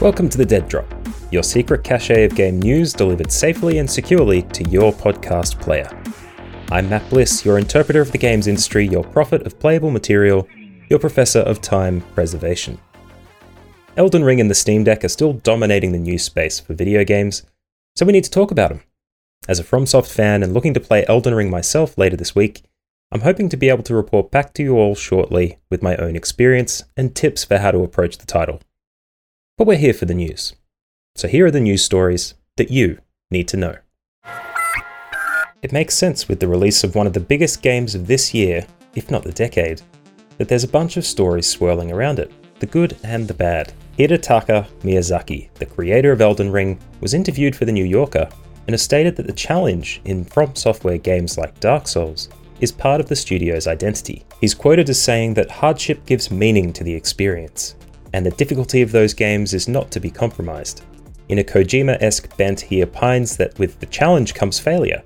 Welcome 0.00 0.28
to 0.30 0.38
the 0.38 0.46
Dead 0.46 0.66
Drop, 0.66 0.86
your 1.30 1.44
secret 1.44 1.84
cache 1.84 2.10
of 2.10 2.34
game 2.34 2.58
news 2.58 2.92
delivered 2.92 3.30
safely 3.30 3.78
and 3.78 3.88
securely 3.88 4.42
to 4.42 4.68
your 4.68 4.92
podcast 4.92 5.60
player. 5.60 5.88
I'm 6.72 6.88
Matt 6.88 7.08
Bliss, 7.08 7.44
your 7.44 7.58
interpreter 7.58 8.00
of 8.00 8.10
the 8.10 8.18
games 8.18 8.48
industry, 8.48 8.88
your 8.88 9.04
prophet 9.04 9.42
of 9.46 9.60
playable 9.60 9.92
material, 9.92 10.48
your 10.88 10.98
professor 10.98 11.40
of 11.40 11.60
time 11.60 12.00
preservation. 12.14 12.80
Elden 13.96 14.24
Ring 14.24 14.40
and 14.40 14.50
the 14.50 14.54
Steam 14.56 14.82
Deck 14.82 15.04
are 15.04 15.08
still 15.08 15.34
dominating 15.34 15.92
the 15.92 15.98
news 15.98 16.24
space 16.24 16.58
for 16.58 16.74
video 16.74 17.04
games, 17.04 17.44
so 17.94 18.04
we 18.04 18.12
need 18.12 18.24
to 18.24 18.30
talk 18.30 18.50
about 18.50 18.70
them. 18.70 18.82
As 19.48 19.58
a 19.58 19.64
FromSoft 19.64 20.12
fan 20.12 20.42
and 20.42 20.52
looking 20.52 20.74
to 20.74 20.80
play 20.80 21.04
Elden 21.08 21.34
Ring 21.34 21.48
myself 21.48 21.96
later 21.96 22.14
this 22.14 22.34
week, 22.34 22.62
I'm 23.10 23.22
hoping 23.22 23.48
to 23.48 23.56
be 23.56 23.70
able 23.70 23.82
to 23.84 23.94
report 23.94 24.30
back 24.30 24.52
to 24.54 24.62
you 24.62 24.76
all 24.76 24.94
shortly 24.94 25.58
with 25.70 25.82
my 25.82 25.96
own 25.96 26.14
experience 26.14 26.84
and 26.94 27.14
tips 27.16 27.42
for 27.42 27.58
how 27.58 27.70
to 27.70 27.82
approach 27.82 28.18
the 28.18 28.26
title. 28.26 28.60
But 29.56 29.66
we're 29.66 29.78
here 29.78 29.94
for 29.94 30.04
the 30.04 30.14
news. 30.14 30.54
So 31.16 31.26
here 31.26 31.46
are 31.46 31.50
the 31.50 31.58
news 31.58 31.82
stories 31.82 32.34
that 32.58 32.70
you 32.70 32.98
need 33.30 33.48
to 33.48 33.56
know. 33.56 33.76
It 35.62 35.72
makes 35.72 35.96
sense 35.96 36.28
with 36.28 36.38
the 36.38 36.48
release 36.48 36.84
of 36.84 36.94
one 36.94 37.06
of 37.06 37.14
the 37.14 37.20
biggest 37.20 37.62
games 37.62 37.94
of 37.94 38.06
this 38.06 38.34
year, 38.34 38.66
if 38.94 39.10
not 39.10 39.24
the 39.24 39.32
decade, 39.32 39.80
that 40.36 40.48
there's 40.48 40.64
a 40.64 40.68
bunch 40.68 40.98
of 40.98 41.06
stories 41.06 41.46
swirling 41.46 41.90
around 41.90 42.18
it, 42.18 42.30
the 42.60 42.66
good 42.66 42.96
and 43.02 43.26
the 43.26 43.34
bad. 43.34 43.72
Hidetaka 43.98 44.68
Miyazaki, 44.82 45.52
the 45.54 45.66
creator 45.66 46.12
of 46.12 46.20
Elden 46.20 46.52
Ring, 46.52 46.78
was 47.00 47.14
interviewed 47.14 47.56
for 47.56 47.64
The 47.64 47.72
New 47.72 47.84
Yorker 47.84 48.28
and 48.70 48.74
has 48.74 48.82
stated 48.82 49.16
that 49.16 49.26
the 49.26 49.32
challenge 49.32 50.00
in 50.04 50.24
From 50.24 50.54
Software 50.54 50.96
games 50.96 51.36
like 51.36 51.58
Dark 51.58 51.88
Souls 51.88 52.28
is 52.60 52.70
part 52.70 53.00
of 53.00 53.08
the 53.08 53.16
studio's 53.16 53.66
identity. 53.66 54.24
He's 54.40 54.54
quoted 54.54 54.88
as 54.88 55.02
saying 55.02 55.34
that 55.34 55.50
hardship 55.50 56.06
gives 56.06 56.30
meaning 56.30 56.72
to 56.74 56.84
the 56.84 56.94
experience, 56.94 57.74
and 58.12 58.24
the 58.24 58.30
difficulty 58.30 58.80
of 58.80 58.92
those 58.92 59.12
games 59.12 59.54
is 59.54 59.66
not 59.66 59.90
to 59.90 59.98
be 59.98 60.08
compromised. 60.08 60.84
In 61.30 61.40
a 61.40 61.42
Kojima 61.42 62.00
esque 62.00 62.36
bent, 62.36 62.60
he 62.60 62.84
opines 62.84 63.36
that 63.38 63.58
with 63.58 63.80
the 63.80 63.86
challenge 63.86 64.34
comes 64.34 64.60
failure, 64.60 65.02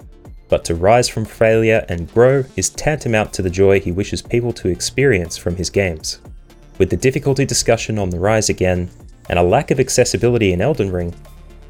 but 0.50 0.62
to 0.66 0.74
rise 0.74 1.08
from 1.08 1.24
failure 1.24 1.86
and 1.88 2.12
grow 2.12 2.44
is 2.56 2.68
tantamount 2.68 3.32
to 3.32 3.40
the 3.40 3.48
joy 3.48 3.80
he 3.80 3.92
wishes 3.92 4.20
people 4.20 4.52
to 4.52 4.68
experience 4.68 5.38
from 5.38 5.56
his 5.56 5.70
games. 5.70 6.20
With 6.76 6.90
the 6.90 6.98
difficulty 6.98 7.46
discussion 7.46 7.98
on 7.98 8.10
the 8.10 8.20
rise 8.20 8.50
again, 8.50 8.90
and 9.30 9.38
a 9.38 9.42
lack 9.42 9.70
of 9.70 9.80
accessibility 9.80 10.52
in 10.52 10.60
Elden 10.60 10.92
Ring, 10.92 11.14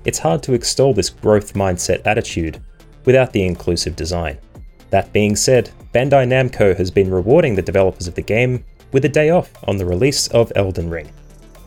it's 0.04 0.18
hard 0.18 0.42
to 0.44 0.54
extol 0.54 0.92
this 0.92 1.10
growth 1.10 1.54
mindset 1.54 2.06
attitude 2.06 2.62
without 3.04 3.32
the 3.32 3.44
inclusive 3.44 3.96
design. 3.96 4.38
That 4.90 5.12
being 5.12 5.36
said, 5.36 5.70
Bandai 5.92 6.26
Namco 6.26 6.76
has 6.76 6.90
been 6.90 7.10
rewarding 7.10 7.54
the 7.54 7.62
developers 7.62 8.08
of 8.08 8.14
the 8.14 8.22
game 8.22 8.64
with 8.92 9.04
a 9.04 9.08
day 9.08 9.30
off 9.30 9.50
on 9.68 9.76
the 9.76 9.86
release 9.86 10.28
of 10.28 10.52
Elden 10.56 10.90
Ring 10.90 11.10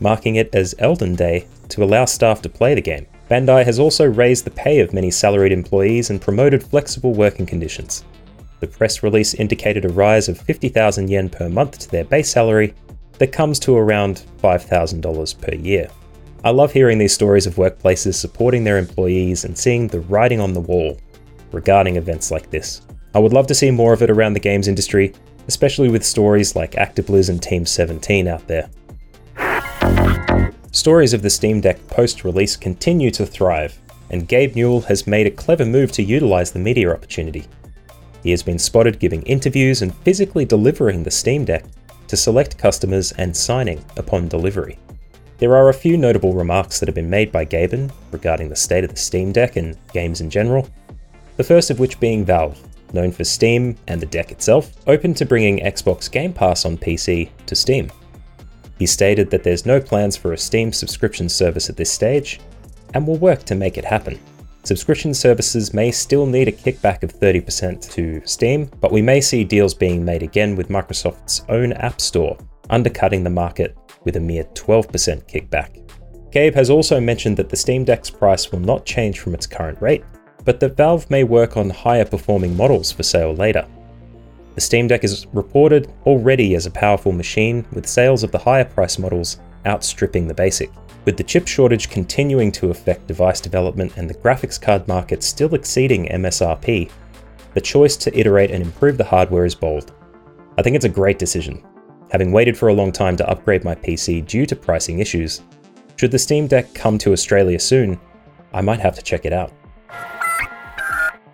marking 0.00 0.36
it 0.36 0.54
as 0.54 0.74
Elden 0.78 1.14
Day 1.14 1.46
to 1.68 1.84
allow 1.84 2.04
staff 2.04 2.42
to 2.42 2.48
play 2.48 2.74
the 2.74 2.80
game. 2.80 3.06
Bandai 3.30 3.64
has 3.64 3.78
also 3.78 4.06
raised 4.06 4.44
the 4.44 4.50
pay 4.50 4.80
of 4.80 4.94
many 4.94 5.10
salaried 5.10 5.52
employees 5.52 6.10
and 6.10 6.20
promoted 6.20 6.62
flexible 6.62 7.12
working 7.12 7.46
conditions. 7.46 8.04
The 8.60 8.66
press 8.66 9.02
release 9.02 9.34
indicated 9.34 9.84
a 9.84 9.90
rise 9.90 10.28
of 10.28 10.40
50,000 10.40 11.08
yen 11.08 11.28
per 11.28 11.48
month 11.48 11.78
to 11.80 11.90
their 11.90 12.04
base 12.04 12.30
salary 12.30 12.74
that 13.18 13.32
comes 13.32 13.58
to 13.60 13.76
around 13.76 14.24
$5,000 14.42 15.40
per 15.40 15.54
year. 15.54 15.90
I 16.44 16.50
love 16.50 16.72
hearing 16.72 16.98
these 16.98 17.12
stories 17.12 17.46
of 17.46 17.56
workplaces 17.56 18.14
supporting 18.14 18.62
their 18.62 18.78
employees 18.78 19.44
and 19.44 19.58
seeing 19.58 19.88
the 19.88 20.00
writing 20.00 20.40
on 20.40 20.52
the 20.52 20.60
wall 20.60 20.96
regarding 21.50 21.96
events 21.96 22.30
like 22.30 22.48
this. 22.50 22.82
I 23.14 23.18
would 23.18 23.32
love 23.32 23.48
to 23.48 23.54
see 23.54 23.72
more 23.72 23.92
of 23.92 24.02
it 24.02 24.10
around 24.10 24.34
the 24.34 24.40
games 24.40 24.68
industry, 24.68 25.14
especially 25.48 25.88
with 25.88 26.04
stories 26.04 26.54
like 26.54 26.72
ActiBliz 26.72 27.28
and 27.28 27.42
Team 27.42 27.66
17 27.66 28.28
out 28.28 28.46
there. 28.46 28.70
Stories 30.70 31.12
of 31.12 31.22
the 31.22 31.30
Steam 31.30 31.60
Deck 31.60 31.84
post 31.88 32.22
release 32.22 32.56
continue 32.56 33.10
to 33.10 33.26
thrive, 33.26 33.76
and 34.10 34.28
Gabe 34.28 34.54
Newell 34.54 34.82
has 34.82 35.08
made 35.08 35.26
a 35.26 35.32
clever 35.32 35.64
move 35.64 35.90
to 35.92 36.04
utilize 36.04 36.52
the 36.52 36.60
media 36.60 36.92
opportunity. 36.92 37.46
He 38.22 38.30
has 38.30 38.44
been 38.44 38.60
spotted 38.60 39.00
giving 39.00 39.22
interviews 39.22 39.82
and 39.82 39.94
physically 39.96 40.44
delivering 40.44 41.02
the 41.02 41.10
Steam 41.10 41.44
Deck 41.44 41.64
to 42.06 42.16
select 42.16 42.58
customers 42.58 43.10
and 43.12 43.36
signing 43.36 43.84
upon 43.96 44.28
delivery. 44.28 44.78
There 45.38 45.54
are 45.54 45.68
a 45.68 45.74
few 45.74 45.96
notable 45.96 46.32
remarks 46.32 46.80
that 46.80 46.88
have 46.88 46.96
been 46.96 47.08
made 47.08 47.30
by 47.30 47.44
Gaben 47.44 47.92
regarding 48.10 48.48
the 48.48 48.56
state 48.56 48.82
of 48.82 48.90
the 48.90 48.96
Steam 48.96 49.30
Deck 49.30 49.54
and 49.54 49.76
games 49.92 50.20
in 50.20 50.30
general, 50.30 50.68
the 51.36 51.44
first 51.44 51.70
of 51.70 51.78
which 51.78 52.00
being 52.00 52.24
Valve, 52.24 52.60
known 52.92 53.12
for 53.12 53.22
Steam 53.22 53.76
and 53.86 54.00
the 54.00 54.06
deck 54.06 54.32
itself, 54.32 54.72
open 54.88 55.14
to 55.14 55.24
bringing 55.24 55.60
Xbox 55.60 56.10
Game 56.10 56.32
Pass 56.32 56.64
on 56.64 56.76
PC 56.76 57.30
to 57.46 57.54
Steam. 57.54 57.88
He 58.80 58.86
stated 58.86 59.30
that 59.30 59.44
there's 59.44 59.64
no 59.64 59.80
plans 59.80 60.16
for 60.16 60.32
a 60.32 60.38
Steam 60.38 60.72
subscription 60.72 61.28
service 61.28 61.70
at 61.70 61.76
this 61.76 61.92
stage, 61.92 62.40
and 62.94 63.06
will 63.06 63.18
work 63.18 63.44
to 63.44 63.54
make 63.54 63.78
it 63.78 63.84
happen. 63.84 64.18
Subscription 64.64 65.14
services 65.14 65.72
may 65.72 65.92
still 65.92 66.26
need 66.26 66.48
a 66.48 66.52
kickback 66.52 67.04
of 67.04 67.12
30% 67.12 67.88
to 67.92 68.20
Steam, 68.24 68.68
but 68.80 68.90
we 68.90 69.02
may 69.02 69.20
see 69.20 69.44
deals 69.44 69.72
being 69.72 70.04
made 70.04 70.24
again 70.24 70.56
with 70.56 70.68
Microsoft's 70.68 71.44
own 71.48 71.72
App 71.74 72.00
Store, 72.00 72.36
undercutting 72.70 73.24
the 73.24 73.30
market 73.30 73.76
with 74.04 74.16
a 74.16 74.20
mere 74.20 74.44
12% 74.44 74.88
kickback. 75.26 75.84
Gabe 76.30 76.54
has 76.54 76.70
also 76.70 77.00
mentioned 77.00 77.36
that 77.36 77.48
the 77.48 77.56
Steam 77.56 77.84
Deck's 77.84 78.10
price 78.10 78.52
will 78.52 78.60
not 78.60 78.84
change 78.84 79.20
from 79.20 79.34
its 79.34 79.46
current 79.46 79.80
rate, 79.80 80.04
but 80.44 80.60
that 80.60 80.76
Valve 80.76 81.10
may 81.10 81.24
work 81.24 81.56
on 81.56 81.70
higher 81.70 82.04
performing 82.04 82.56
models 82.56 82.92
for 82.92 83.02
sale 83.02 83.34
later. 83.34 83.66
The 84.54 84.60
Steam 84.60 84.88
Deck 84.88 85.04
is 85.04 85.26
reported 85.32 85.92
already 86.04 86.54
as 86.54 86.66
a 86.66 86.70
powerful 86.70 87.12
machine, 87.12 87.66
with 87.72 87.86
sales 87.86 88.22
of 88.22 88.32
the 88.32 88.38
higher 88.38 88.64
price 88.64 88.98
models 88.98 89.38
outstripping 89.66 90.26
the 90.26 90.34
basic. 90.34 90.70
With 91.04 91.16
the 91.16 91.22
chip 91.22 91.46
shortage 91.46 91.88
continuing 91.88 92.52
to 92.52 92.70
affect 92.70 93.06
device 93.06 93.40
development 93.40 93.96
and 93.96 94.10
the 94.10 94.14
graphics 94.14 94.60
card 94.60 94.86
market 94.88 95.22
still 95.22 95.54
exceeding 95.54 96.08
MSRP, 96.08 96.90
the 97.54 97.60
choice 97.60 97.96
to 97.96 98.18
iterate 98.18 98.50
and 98.50 98.62
improve 98.62 98.98
the 98.98 99.04
hardware 99.04 99.44
is 99.44 99.54
bold. 99.54 99.92
I 100.58 100.62
think 100.62 100.76
it's 100.76 100.84
a 100.84 100.90
great 100.90 101.18
decision. 101.18 101.64
Having 102.10 102.32
waited 102.32 102.56
for 102.56 102.68
a 102.68 102.74
long 102.74 102.90
time 102.90 103.16
to 103.18 103.28
upgrade 103.28 103.64
my 103.64 103.74
PC 103.74 104.26
due 104.26 104.46
to 104.46 104.56
pricing 104.56 105.00
issues, 105.00 105.42
should 105.96 106.10
the 106.10 106.18
Steam 106.18 106.46
Deck 106.46 106.72
come 106.74 106.96
to 106.98 107.12
Australia 107.12 107.58
soon, 107.58 108.00
I 108.52 108.62
might 108.62 108.80
have 108.80 108.94
to 108.96 109.02
check 109.02 109.26
it 109.26 109.32
out. 109.32 109.52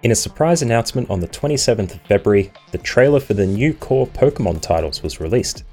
In 0.03 0.11
a 0.11 0.17
surprise 0.17 0.63
announcement 0.63 1.09
on 1.11 1.21
the 1.21 1.29
27th 1.29 1.95
of 1.95 2.01
February, 2.03 2.53
the 2.73 2.79
trailer 2.79 3.21
for 3.21 3.35
the 3.35 3.47
new 3.47 3.73
core 3.73 4.07
Pokemon 4.07 4.61
titles 4.61 5.03
was 5.03 5.21
released. 5.21 5.65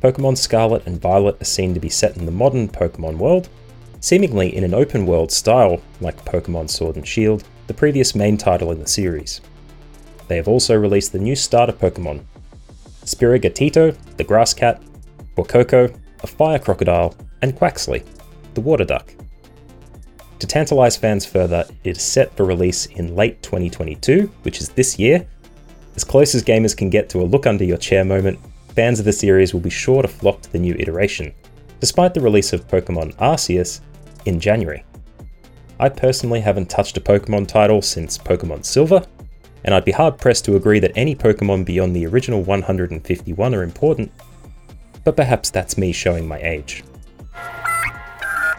Pokemon 0.00 0.38
Scarlet 0.38 0.86
and 0.86 1.00
Violet 1.00 1.40
are 1.40 1.44
seen 1.44 1.74
to 1.74 1.80
be 1.80 1.88
set 1.88 2.16
in 2.16 2.24
the 2.24 2.32
modern 2.32 2.68
Pokemon 2.68 3.16
world, 3.16 3.48
seemingly 4.00 4.54
in 4.54 4.62
an 4.62 4.72
open 4.72 5.04
world 5.04 5.32
style 5.32 5.82
like 6.00 6.24
Pokemon 6.24 6.70
Sword 6.70 6.96
and 6.96 7.06
Shield, 7.06 7.44
the 7.66 7.74
previous 7.74 8.14
main 8.14 8.36
title 8.36 8.70
in 8.70 8.78
the 8.78 8.86
series. 8.86 9.40
They 10.28 10.36
have 10.36 10.48
also 10.48 10.76
released 10.76 11.12
the 11.12 11.18
new 11.18 11.34
starter 11.34 11.72
Pokemon 11.72 12.22
Sprigatito, 13.08 13.96
the 14.16 14.24
grass 14.24 14.52
cat, 14.52 14.82
Fuecoco, 15.34 15.94
a 16.22 16.26
fire 16.26 16.58
crocodile, 16.58 17.14
and 17.42 17.56
Quaxly, 17.56 18.04
the 18.54 18.60
water 18.60 18.84
duck. 18.84 19.14
To 20.40 20.46
tantalize 20.46 20.96
fans 20.96 21.24
further, 21.24 21.64
it 21.84 21.96
is 21.96 22.02
set 22.02 22.36
for 22.36 22.44
release 22.44 22.86
in 22.86 23.16
late 23.16 23.42
2022, 23.42 24.30
which 24.42 24.60
is 24.60 24.68
this 24.68 24.98
year. 24.98 25.26
As 25.96 26.04
close 26.04 26.34
as 26.34 26.44
gamers 26.44 26.76
can 26.76 26.90
get 26.90 27.08
to 27.08 27.22
a 27.22 27.24
look 27.24 27.46
under 27.46 27.64
your 27.64 27.78
chair 27.78 28.04
moment, 28.04 28.38
fans 28.74 28.98
of 28.98 29.04
the 29.04 29.12
series 29.12 29.52
will 29.52 29.60
be 29.60 29.70
sure 29.70 30.02
to 30.02 30.08
flock 30.08 30.42
to 30.42 30.52
the 30.52 30.58
new 30.58 30.74
iteration, 30.78 31.32
despite 31.80 32.14
the 32.14 32.20
release 32.20 32.52
of 32.52 32.68
Pokemon 32.68 33.16
Arceus 33.16 33.80
in 34.26 34.38
January. 34.38 34.84
I 35.80 35.88
personally 35.88 36.40
haven't 36.40 36.68
touched 36.68 36.96
a 36.98 37.00
Pokemon 37.00 37.48
title 37.48 37.80
since 37.80 38.18
Pokemon 38.18 38.64
Silver, 38.64 39.04
and 39.64 39.74
I'd 39.74 39.84
be 39.84 39.92
hard 39.92 40.18
pressed 40.18 40.44
to 40.46 40.56
agree 40.56 40.80
that 40.80 40.92
any 40.96 41.14
Pokemon 41.14 41.64
beyond 41.64 41.94
the 41.94 42.06
original 42.06 42.42
151 42.42 43.54
are 43.54 43.62
important, 43.62 44.10
but 45.04 45.16
perhaps 45.16 45.50
that's 45.50 45.78
me 45.78 45.92
showing 45.92 46.26
my 46.26 46.38
age. 46.38 46.84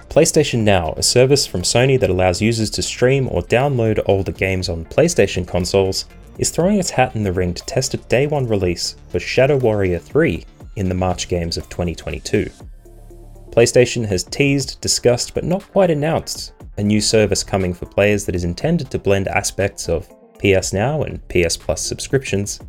PlayStation 0.09 0.61
Now, 0.61 0.93
a 0.97 1.03
service 1.03 1.45
from 1.45 1.61
Sony 1.61 1.99
that 1.99 2.09
allows 2.09 2.41
users 2.41 2.71
to 2.71 2.81
stream 2.81 3.27
or 3.29 3.43
download 3.43 4.01
older 4.07 4.31
games 4.31 4.67
on 4.67 4.85
PlayStation 4.85 5.47
consoles, 5.47 6.05
is 6.39 6.49
throwing 6.49 6.79
its 6.79 6.89
hat 6.89 7.15
in 7.15 7.23
the 7.23 7.31
ring 7.31 7.53
to 7.53 7.63
test 7.65 7.93
a 7.93 7.97
day 7.97 8.25
one 8.25 8.47
release 8.47 8.95
for 9.09 9.19
Shadow 9.19 9.57
Warrior 9.57 9.99
3 9.99 10.43
in 10.77 10.89
the 10.89 10.95
March 10.95 11.27
games 11.27 11.57
of 11.57 11.69
2022. 11.69 12.49
PlayStation 13.51 14.05
has 14.07 14.23
teased, 14.23 14.79
discussed, 14.81 15.33
but 15.33 15.43
not 15.43 15.69
quite 15.71 15.91
announced 15.91 16.53
a 16.77 16.83
new 16.83 17.01
service 17.01 17.43
coming 17.43 17.73
for 17.73 17.85
players 17.85 18.25
that 18.25 18.35
is 18.35 18.45
intended 18.45 18.89
to 18.89 18.97
blend 18.97 19.27
aspects 19.27 19.89
of 19.89 20.09
PS 20.39 20.73
Now 20.73 21.03
and 21.03 21.25
PS 21.27 21.57
Plus 21.57 21.81
subscriptions. 21.81 22.59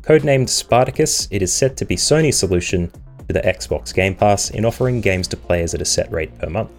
Codenamed 0.00 0.48
Spartacus, 0.48 1.28
it 1.30 1.42
is 1.42 1.52
set 1.52 1.76
to 1.76 1.84
be 1.84 1.96
Sony's 1.96 2.38
solution 2.38 2.90
to 3.26 3.34
the 3.34 3.40
Xbox 3.40 3.94
Game 3.94 4.14
Pass 4.14 4.50
in 4.50 4.64
offering 4.64 5.00
games 5.00 5.28
to 5.28 5.36
players 5.36 5.74
at 5.74 5.82
a 5.82 5.84
set 5.84 6.10
rate 6.10 6.36
per 6.38 6.48
month. 6.48 6.70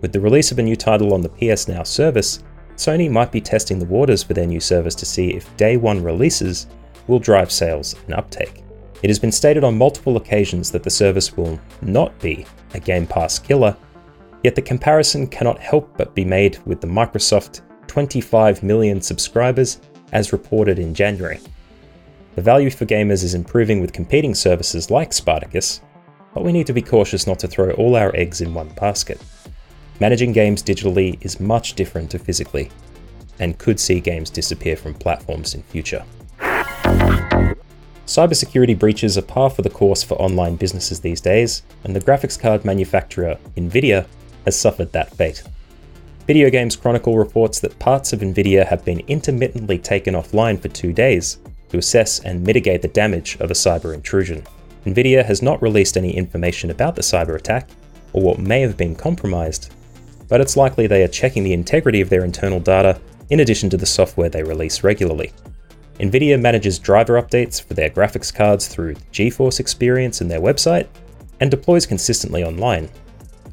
With 0.00 0.12
the 0.12 0.20
release 0.20 0.52
of 0.52 0.58
a 0.58 0.62
new 0.62 0.76
title 0.76 1.14
on 1.14 1.22
the 1.22 1.28
PS 1.28 1.68
Now 1.68 1.82
service, 1.82 2.42
Sony 2.76 3.10
might 3.10 3.30
be 3.30 3.40
testing 3.40 3.78
the 3.78 3.86
waters 3.86 4.22
for 4.22 4.34
their 4.34 4.46
new 4.46 4.60
service 4.60 4.94
to 4.96 5.06
see 5.06 5.30
if 5.30 5.56
day 5.56 5.76
one 5.76 6.02
releases 6.02 6.66
will 7.06 7.18
drive 7.18 7.52
sales 7.52 7.94
and 8.06 8.14
uptake. 8.14 8.64
It 9.02 9.10
has 9.10 9.18
been 9.18 9.32
stated 9.32 9.64
on 9.64 9.78
multiple 9.78 10.16
occasions 10.16 10.70
that 10.72 10.82
the 10.82 10.90
service 10.90 11.36
will 11.36 11.60
not 11.82 12.18
be 12.20 12.46
a 12.72 12.80
Game 12.80 13.06
Pass 13.06 13.38
killer, 13.38 13.76
yet 14.42 14.54
the 14.54 14.62
comparison 14.62 15.26
cannot 15.26 15.58
help 15.58 15.96
but 15.96 16.14
be 16.14 16.24
made 16.24 16.58
with 16.66 16.80
the 16.80 16.86
Microsoft 16.86 17.60
25 17.88 18.62
million 18.62 19.00
subscribers 19.00 19.80
as 20.12 20.32
reported 20.32 20.78
in 20.78 20.94
January. 20.94 21.40
The 22.34 22.42
value 22.42 22.70
for 22.70 22.86
gamers 22.86 23.22
is 23.22 23.34
improving 23.34 23.80
with 23.80 23.92
competing 23.92 24.34
services 24.34 24.90
like 24.90 25.12
Spartacus, 25.12 25.80
but 26.34 26.44
we 26.44 26.52
need 26.52 26.66
to 26.66 26.72
be 26.72 26.82
cautious 26.82 27.26
not 27.26 27.38
to 27.40 27.48
throw 27.48 27.70
all 27.72 27.94
our 27.94 28.14
eggs 28.16 28.40
in 28.40 28.54
one 28.54 28.68
basket. 28.70 29.20
Managing 30.00 30.32
games 30.32 30.62
digitally 30.62 31.24
is 31.24 31.38
much 31.38 31.74
different 31.74 32.10
to 32.10 32.18
physically, 32.18 32.70
and 33.38 33.58
could 33.58 33.78
see 33.78 34.00
games 34.00 34.30
disappear 34.30 34.76
from 34.76 34.94
platforms 34.94 35.54
in 35.54 35.62
future. 35.62 36.04
Cybersecurity 38.06 38.78
breaches 38.78 39.16
are 39.16 39.22
par 39.22 39.48
for 39.48 39.62
the 39.62 39.70
course 39.70 40.02
for 40.02 40.20
online 40.20 40.56
businesses 40.56 41.00
these 41.00 41.20
days, 41.20 41.62
and 41.84 41.94
the 41.94 42.00
graphics 42.00 42.38
card 42.38 42.64
manufacturer 42.64 43.38
Nvidia 43.56 44.06
has 44.44 44.58
suffered 44.58 44.92
that 44.92 45.14
fate. 45.14 45.42
Video 46.26 46.48
Games 46.48 46.74
Chronicle 46.74 47.18
reports 47.18 47.60
that 47.60 47.78
parts 47.78 48.14
of 48.14 48.20
Nvidia 48.20 48.66
have 48.66 48.82
been 48.82 49.00
intermittently 49.08 49.76
taken 49.78 50.14
offline 50.14 50.58
for 50.58 50.68
two 50.68 50.90
days 50.90 51.36
to 51.68 51.76
assess 51.76 52.20
and 52.20 52.42
mitigate 52.42 52.80
the 52.80 52.88
damage 52.88 53.36
of 53.40 53.50
a 53.50 53.54
cyber 53.54 53.92
intrusion. 53.92 54.42
Nvidia 54.86 55.22
has 55.22 55.42
not 55.42 55.60
released 55.60 55.98
any 55.98 56.16
information 56.16 56.70
about 56.70 56.96
the 56.96 57.02
cyber 57.02 57.34
attack 57.34 57.68
or 58.14 58.22
what 58.22 58.38
may 58.38 58.62
have 58.62 58.74
been 58.74 58.96
compromised, 58.96 59.74
but 60.28 60.40
it's 60.40 60.56
likely 60.56 60.86
they 60.86 61.02
are 61.02 61.08
checking 61.08 61.44
the 61.44 61.52
integrity 61.52 62.00
of 62.00 62.08
their 62.08 62.24
internal 62.24 62.58
data 62.58 62.98
in 63.28 63.40
addition 63.40 63.68
to 63.68 63.76
the 63.76 63.84
software 63.84 64.30
they 64.30 64.42
release 64.42 64.82
regularly. 64.82 65.30
Nvidia 66.00 66.40
manages 66.40 66.78
driver 66.78 67.20
updates 67.20 67.62
for 67.62 67.74
their 67.74 67.90
graphics 67.90 68.34
cards 68.34 68.66
through 68.66 68.94
GeForce 69.12 69.60
Experience 69.60 70.22
in 70.22 70.28
their 70.28 70.40
website 70.40 70.86
and 71.40 71.50
deploys 71.50 71.84
consistently 71.84 72.42
online. 72.44 72.88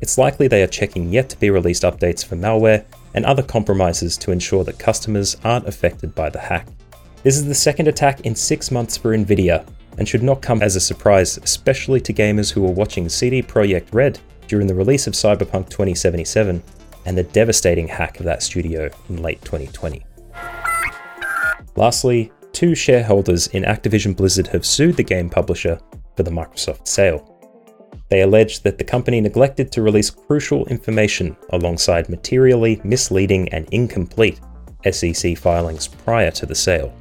It's 0.02 0.18
likely 0.18 0.48
they 0.48 0.64
are 0.64 0.68
checking 0.68 1.14
yet 1.14 1.30
to 1.30 1.40
be 1.40 1.50
released 1.50 1.84
updates 1.84 2.26
for 2.26 2.36
malware 2.36 2.86
and 3.14 3.24
other 3.24 3.44
compromises 3.44 4.18
to 4.18 4.32
ensure 4.32 4.64
that 4.64 4.80
customers 4.80 5.38
aren't 5.44 5.68
affected 5.68 6.16
by 6.16 6.30
the 6.30 6.40
hack. 6.40 6.68
This 7.24 7.38
is 7.38 7.46
the 7.46 7.54
second 7.54 7.88
attack 7.88 8.22
in 8.22 8.36
six 8.36 8.72
months 8.72 8.98
for 8.98 9.16
Nvidia, 9.16 9.66
and 9.98 10.08
should 10.08 10.24
not 10.24 10.42
come 10.42 10.62
as 10.62 10.76
a 10.76 10.80
surprise, 10.80 11.38
especially 11.38 12.02
to 12.02 12.14
gamers 12.14 12.52
who 12.52 12.62
were 12.62 12.72
watching 12.72 13.10
CD 13.10 13.42
Projekt 13.44 13.94
Red 13.94 14.20
during 14.48 14.68
the 14.68 14.76
release 14.76 15.06
of 15.06 15.14
Cyberpunk 15.14 15.70
2077 15.70 16.64
and 17.06 17.18
the 17.18 17.24
devastating 17.24 17.88
hack 17.88 18.20
of 18.20 18.26
that 18.26 18.42
studio 18.42 18.90
in 19.10 19.22
late 19.22 19.42
2020. 19.44 20.04
Lastly, 21.76 22.32
two 22.52 22.76
shareholders 22.76 23.48
in 23.48 23.64
Activision 23.64 24.16
Blizzard 24.16 24.48
have 24.48 24.66
sued 24.66 24.98
the 24.98 25.04
game 25.04 25.30
publisher 25.30 25.80
for 26.16 26.24
the 26.24 26.32
Microsoft 26.32 26.88
sale. 26.88 27.31
They 28.12 28.24
allege 28.24 28.60
that 28.64 28.78
the 28.78 28.84
company 28.84 29.22
neglected 29.22 29.72
to 29.72 29.82
release 29.82 30.10
crucial 30.10 30.66
information 30.68 31.38
alongside 31.52 32.10
materially 32.10 32.82
misleading 32.84 33.48
and 33.50 33.70
incomplete 33.72 34.42
SEC 34.92 35.38
filings 35.38 35.88
prior 35.88 36.30
to 36.32 36.46
the 36.46 36.54
sale. 36.54 36.94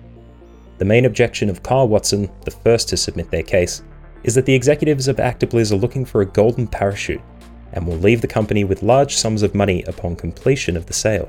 The 0.79 0.85
main 0.85 1.07
objection 1.07 1.51
of 1.51 1.65
Carl 1.65 1.89
Watson, 1.89 2.31
the 2.45 2.53
first 2.53 2.89
to 2.91 2.97
submit 2.97 3.29
their 3.29 3.43
case, 3.43 3.83
is 4.23 4.37
that 4.37 4.47
the 4.47 4.55
executives 4.55 5.09
of 5.09 5.17
ActiBliz 5.17 5.73
are 5.73 5.77
looking 5.77 6.05
for 6.05 6.21
a 6.21 6.27
golden 6.27 6.69
parachute 6.69 7.21
and 7.73 7.85
will 7.85 7.97
leave 7.97 8.21
the 8.21 8.29
company 8.29 8.63
with 8.63 8.85
large 8.85 9.17
sums 9.17 9.43
of 9.43 9.53
money 9.53 9.83
upon 9.89 10.15
completion 10.15 10.77
of 10.77 10.87
the 10.87 10.93
sale. 10.93 11.29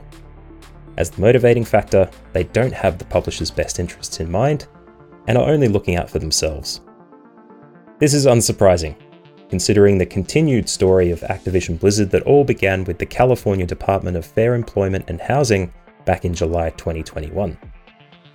As 0.98 1.10
the 1.10 1.22
motivating 1.22 1.66
factor, 1.66 2.08
they 2.34 2.44
don't 2.44 2.74
have 2.74 3.00
the 3.00 3.06
publisher's 3.06 3.50
best 3.50 3.80
interests 3.80 4.20
in 4.20 4.30
mind 4.30 4.68
and 5.28 5.40
are 5.40 5.50
only 5.50 5.68
looking 5.68 5.96
out 5.96 6.10
for 6.10 6.20
themselves. 6.20 6.82
This 7.98 8.14
is 8.14 8.28
unsurprising, 8.28 8.96
considering 9.52 9.98
the 9.98 10.06
continued 10.06 10.70
story 10.70 11.12
of 11.12 11.20
Activision 11.20 11.78
Blizzard 11.78 12.10
that 12.10 12.24
all 12.24 12.46
began 12.46 12.86
with 12.86 12.98
the 12.98 13.06
California 13.06 13.66
Department 13.66 14.16
of 14.16 14.26
Fair 14.26 14.56
Employment 14.56 15.04
and 15.10 15.20
Housing 15.20 15.74
back 16.06 16.24
in 16.24 16.34
July 16.34 16.70
2021. 16.72 17.58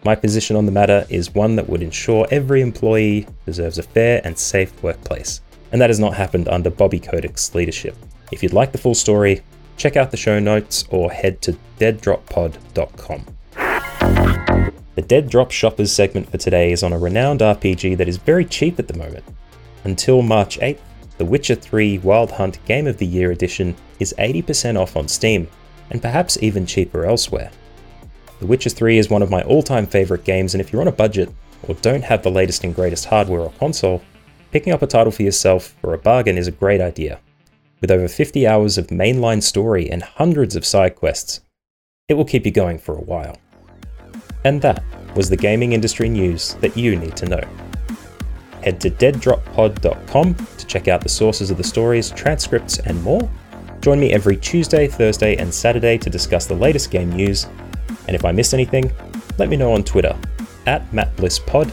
My 0.04 0.14
position 0.14 0.56
on 0.56 0.66
the 0.66 0.72
matter 0.72 1.06
is 1.08 1.34
one 1.34 1.56
that 1.56 1.70
would 1.70 1.82
ensure 1.82 2.28
every 2.30 2.60
employee 2.60 3.26
deserves 3.46 3.78
a 3.78 3.82
fair 3.82 4.20
and 4.24 4.36
safe 4.36 4.82
workplace, 4.82 5.40
and 5.72 5.80
that 5.80 5.88
has 5.88 5.98
not 5.98 6.12
happened 6.12 6.48
under 6.48 6.68
Bobby 6.68 7.00
Kotick's 7.00 7.54
leadership. 7.54 7.96
If 8.30 8.42
you'd 8.42 8.52
like 8.52 8.72
the 8.72 8.78
full 8.78 8.94
story, 8.94 9.40
check 9.78 9.96
out 9.96 10.10
the 10.10 10.18
show 10.18 10.38
notes 10.38 10.84
or 10.90 11.10
head 11.10 11.40
to 11.42 11.56
deaddroppod.com. 11.78 13.26
The 14.96 15.02
Dead 15.02 15.30
Drop 15.30 15.50
Shoppers 15.50 15.92
segment 15.92 16.30
for 16.30 16.36
today 16.36 16.72
is 16.72 16.82
on 16.82 16.92
a 16.92 16.98
renowned 16.98 17.40
RPG 17.40 17.96
that 17.96 18.06
is 18.06 18.18
very 18.18 18.44
cheap 18.44 18.78
at 18.78 18.86
the 18.86 18.98
moment. 18.98 19.24
Until 19.84 20.20
March 20.20 20.58
8th, 20.58 20.80
The 21.18 21.24
Witcher 21.24 21.54
3 21.54 21.98
Wild 21.98 22.32
Hunt 22.32 22.62
Game 22.66 22.86
of 22.86 22.98
the 22.98 23.06
Year 23.06 23.30
edition 23.30 23.74
is 23.98 24.14
80% 24.18 24.78
off 24.78 24.96
on 24.96 25.08
Steam, 25.08 25.48
and 25.90 26.02
perhaps 26.02 26.36
even 26.42 26.66
cheaper 26.66 27.06
elsewhere. 27.06 27.50
The 28.38 28.46
Witcher 28.46 28.68
3 28.68 28.98
is 28.98 29.08
one 29.08 29.22
of 29.22 29.30
my 29.30 29.42
all 29.42 29.62
time 29.62 29.86
favourite 29.86 30.24
games, 30.24 30.52
and 30.52 30.60
if 30.60 30.72
you're 30.72 30.82
on 30.82 30.88
a 30.88 30.92
budget 30.92 31.30
or 31.62 31.74
don't 31.76 32.04
have 32.04 32.22
the 32.22 32.30
latest 32.30 32.64
and 32.64 32.74
greatest 32.74 33.06
hardware 33.06 33.40
or 33.40 33.52
console, 33.52 34.02
picking 34.52 34.74
up 34.74 34.82
a 34.82 34.86
title 34.86 35.10
for 35.10 35.22
yourself 35.22 35.74
for 35.80 35.94
a 35.94 35.98
bargain 35.98 36.36
is 36.36 36.48
a 36.48 36.52
great 36.52 36.82
idea. 36.82 37.18
With 37.80 37.90
over 37.90 38.08
50 38.08 38.46
hours 38.46 38.76
of 38.76 38.88
mainline 38.88 39.42
story 39.42 39.90
and 39.90 40.02
hundreds 40.02 40.54
of 40.54 40.66
side 40.66 40.96
quests, 40.96 41.40
it 42.08 42.14
will 42.14 42.24
keep 42.26 42.44
you 42.44 42.52
going 42.52 42.78
for 42.78 42.94
a 42.94 43.02
while. 43.02 43.38
And 44.44 44.60
that 44.60 44.84
was 45.14 45.30
the 45.30 45.36
gaming 45.36 45.72
industry 45.72 46.10
news 46.10 46.54
that 46.60 46.76
you 46.76 46.94
need 46.94 47.16
to 47.16 47.26
know. 47.26 47.65
Head 48.66 48.78
to 48.82 48.90
deaddroppod.com 48.90 50.34
to 50.34 50.66
check 50.66 50.88
out 50.88 51.00
the 51.00 51.08
sources 51.08 51.50
of 51.50 51.56
the 51.56 51.64
stories, 51.64 52.10
transcripts, 52.10 52.78
and 52.80 53.02
more. 53.02 53.26
Join 53.80 53.98
me 53.98 54.12
every 54.12 54.36
Tuesday, 54.36 54.86
Thursday, 54.86 55.36
and 55.36 55.54
Saturday 55.54 55.96
to 55.96 56.10
discuss 56.10 56.46
the 56.46 56.54
latest 56.54 56.90
game 56.90 57.10
news 57.10 57.46
and 58.06 58.14
if 58.14 58.24
I 58.24 58.32
miss 58.32 58.54
anything, 58.54 58.92
let 59.38 59.48
me 59.48 59.56
know 59.56 59.72
on 59.72 59.84
Twitter 59.84 60.16
at 60.66 60.88
MattBlissPod 60.90 61.72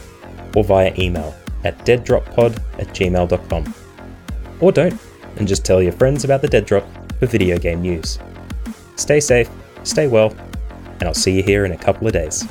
or 0.56 0.64
via 0.64 0.94
email 0.98 1.36
at 1.64 1.78
deaddroppod 1.86 2.60
at 2.80 2.88
gmail.com. 2.88 3.74
Or 4.60 4.72
don't, 4.72 5.00
and 5.38 5.48
just 5.48 5.66
tell 5.66 5.82
your 5.82 5.94
friends 5.94 6.24
about 6.24 6.42
the 6.42 6.48
Dead 6.48 6.66
Drop 6.66 6.86
for 7.20 7.26
video 7.26 7.58
game 7.58 7.82
news. 7.82 8.20
Stay 8.96 9.20
safe, 9.20 9.50
stay 9.84 10.08
well, 10.08 10.36
and 11.00 11.04
I'll 11.04 11.14
see 11.14 11.36
you 11.36 11.44
here 11.44 11.66
in 11.66 11.72
a 11.72 11.78
couple 11.78 12.08
of 12.08 12.14
days. 12.14 12.46